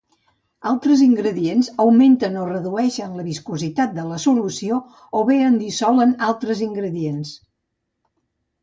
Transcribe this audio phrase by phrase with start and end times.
[0.69, 4.81] Altres ingredients augmenten o redueixen la viscositat de la solució,
[5.21, 7.39] o bé en dissolen altres ingredients.